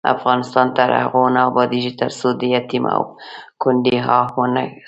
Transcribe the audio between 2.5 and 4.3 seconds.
یتیم او کونډې آه